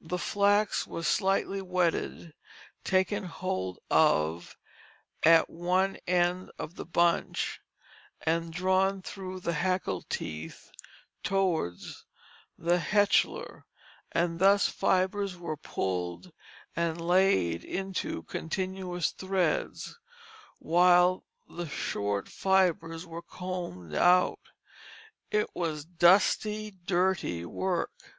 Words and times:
The 0.00 0.16
flax 0.18 0.86
was 0.86 1.06
slightly 1.06 1.60
wetted, 1.60 2.32
taken 2.84 3.24
hold 3.24 3.80
of 3.90 4.56
at 5.24 5.50
one 5.50 5.98
end 6.06 6.50
of 6.58 6.76
the 6.76 6.86
bunch, 6.86 7.60
and 8.22 8.50
drawn 8.50 9.02
through 9.02 9.40
the 9.40 9.52
hackle 9.52 10.06
teeth 10.08 10.70
towards 11.22 12.06
the 12.56 12.78
hetcheller, 12.78 13.66
and 14.10 14.38
thus 14.38 14.70
fibres 14.70 15.36
were 15.36 15.58
pulled 15.58 16.32
and 16.74 16.98
laid 16.98 17.62
into 17.62 18.22
continuous 18.22 19.10
threads, 19.10 19.98
while 20.60 21.24
the 21.46 21.68
short 21.68 22.26
fibres 22.26 23.04
were 23.04 23.20
combed 23.20 23.94
out. 23.94 24.40
It 25.30 25.50
was 25.54 25.84
dusty, 25.84 26.70
dirty 26.70 27.44
work. 27.44 28.14